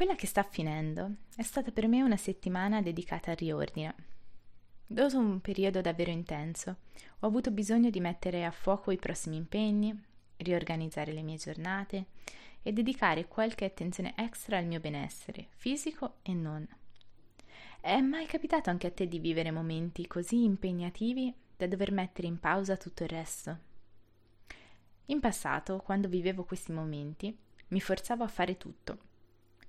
[0.00, 3.94] Quella che sta finendo è stata per me una settimana dedicata al riordine.
[4.86, 6.76] Dopo un periodo davvero intenso,
[7.18, 9.94] ho avuto bisogno di mettere a fuoco i prossimi impegni,
[10.38, 12.06] riorganizzare le mie giornate
[12.62, 16.66] e dedicare qualche attenzione extra al mio benessere, fisico e non.
[17.78, 22.40] È mai capitato anche a te di vivere momenti così impegnativi da dover mettere in
[22.40, 23.58] pausa tutto il resto?
[25.04, 27.36] In passato, quando vivevo questi momenti,
[27.68, 29.08] mi forzavo a fare tutto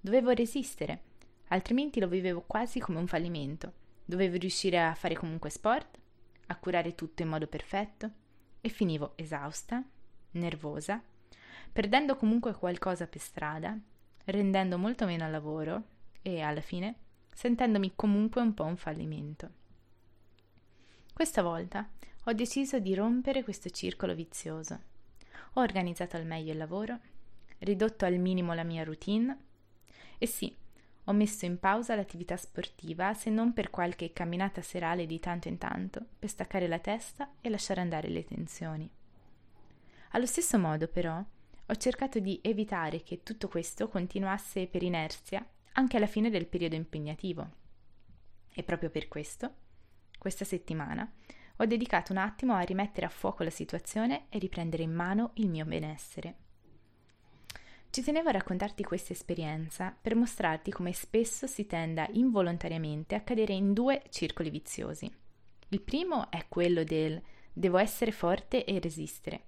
[0.00, 1.02] Dovevo resistere,
[1.48, 3.72] altrimenti lo vivevo quasi come un fallimento.
[4.04, 5.98] Dovevo riuscire a fare comunque sport,
[6.46, 8.10] a curare tutto in modo perfetto
[8.60, 9.82] e finivo esausta,
[10.32, 11.02] nervosa,
[11.72, 13.78] perdendo comunque qualcosa per strada,
[14.24, 15.84] rendendo molto meno al lavoro
[16.22, 16.94] e alla fine
[17.34, 19.50] sentendomi comunque un po' un fallimento.
[21.12, 21.88] Questa volta
[22.24, 24.80] ho deciso di rompere questo circolo vizioso.
[25.54, 26.98] Ho organizzato al meglio il lavoro,
[27.58, 29.46] ridotto al minimo la mia routine
[30.18, 30.54] e sì,
[31.04, 35.56] ho messo in pausa l'attività sportiva se non per qualche camminata serale di tanto in
[35.56, 38.90] tanto, per staccare la testa e lasciare andare le tensioni.
[40.10, 41.22] Allo stesso modo, però,
[41.70, 46.74] ho cercato di evitare che tutto questo continuasse per inerzia anche alla fine del periodo
[46.74, 47.50] impegnativo.
[48.52, 49.54] E proprio per questo,
[50.18, 51.10] questa settimana,
[51.56, 55.48] ho dedicato un attimo a rimettere a fuoco la situazione e riprendere in mano il
[55.48, 56.47] mio benessere.
[57.90, 63.54] Ci tenevo a raccontarti questa esperienza per mostrarti come spesso si tenda involontariamente a cadere
[63.54, 65.10] in due circoli viziosi.
[65.70, 67.20] Il primo è quello del
[67.50, 69.42] devo essere forte e resistere,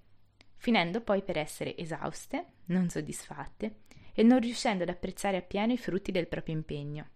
[0.57, 3.81] finendo poi per essere esauste, non soddisfatte
[4.11, 7.07] e non riuscendo ad apprezzare appieno i frutti del proprio impegno.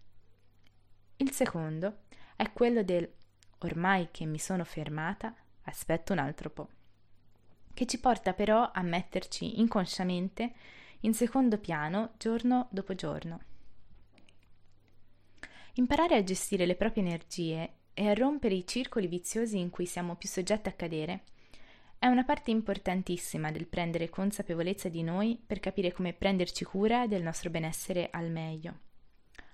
[1.16, 2.04] Il secondo
[2.36, 3.10] è quello del
[3.58, 6.68] ormai che mi sono fermata, aspetto un altro po',
[7.74, 10.52] che ci porta però a metterci inconsciamente
[11.00, 13.40] in secondo piano giorno dopo giorno.
[15.74, 20.16] Imparare a gestire le proprie energie e a rompere i circoli viziosi in cui siamo
[20.16, 21.24] più soggetti a cadere
[21.98, 27.22] è una parte importantissima del prendere consapevolezza di noi per capire come prenderci cura del
[27.22, 28.80] nostro benessere al meglio.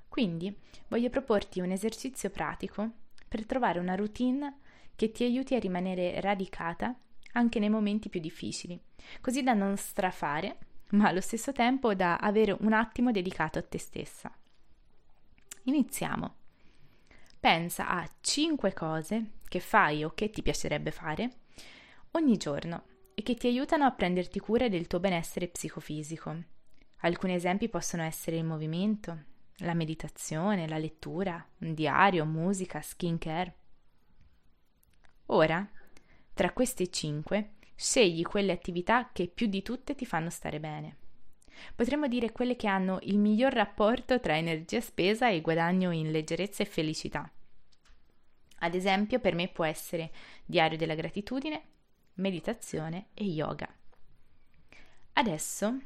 [0.09, 0.55] Quindi
[0.89, 2.91] voglio proporti un esercizio pratico
[3.29, 4.59] per trovare una routine
[4.95, 6.95] che ti aiuti a rimanere radicata
[7.33, 8.79] anche nei momenti più difficili,
[9.21, 10.59] così da non strafare
[10.93, 14.33] ma allo stesso tempo da avere un attimo dedicato a te stessa.
[15.65, 16.35] Iniziamo.
[17.39, 21.31] Pensa a 5 cose che fai o che ti piacerebbe fare
[22.13, 26.37] ogni giorno e che ti aiutano a prenderti cura del tuo benessere psicofisico.
[27.01, 29.25] Alcuni esempi possono essere il movimento,
[29.57, 33.57] la meditazione, la lettura, un diario, musica, skincare.
[35.27, 35.69] Ora,
[36.35, 37.51] tra queste 5,
[37.83, 40.97] Scegli quelle attività che più di tutte ti fanno stare bene.
[41.75, 46.63] Potremmo dire quelle che hanno il miglior rapporto tra energia spesa e guadagno in leggerezza
[46.63, 47.29] e felicità.
[48.59, 50.13] Ad esempio, per me può essere
[50.45, 51.63] diario della gratitudine,
[52.15, 53.69] meditazione e yoga.
[55.15, 55.77] Adesso,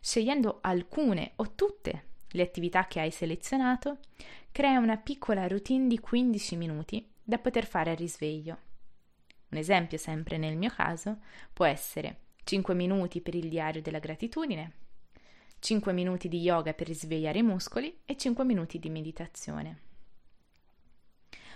[0.00, 4.00] scegliendo alcune o tutte le attività che hai selezionato,
[4.52, 8.68] crea una piccola routine di 15 minuti da poter fare a risveglio.
[9.50, 11.18] Un esempio, sempre nel mio caso,
[11.52, 14.72] può essere 5 minuti per il diario della gratitudine,
[15.58, 19.80] 5 minuti di yoga per risvegliare i muscoli e 5 minuti di meditazione.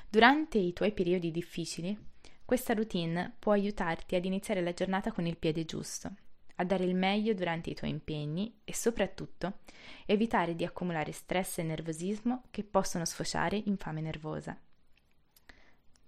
[0.09, 1.99] Durante i tuoi periodi difficili,
[2.45, 6.13] questa routine può aiutarti ad iniziare la giornata con il piede giusto,
[6.57, 9.61] a dare il meglio durante i tuoi impegni e soprattutto
[10.05, 14.57] evitare di accumulare stress e nervosismo che possono sfociare in fame nervosa.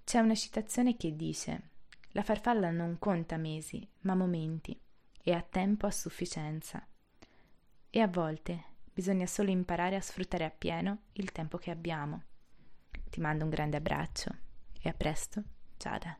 [0.04, 1.70] C'è una citazione che dice
[2.16, 4.80] la farfalla non conta mesi, ma momenti,
[5.22, 6.82] e ha tempo a sufficienza.
[7.90, 12.22] E a volte bisogna solo imparare a sfruttare appieno il tempo che abbiamo.
[13.10, 14.30] Ti mando un grande abbraccio
[14.80, 15.42] e a presto,
[15.76, 16.16] Giada.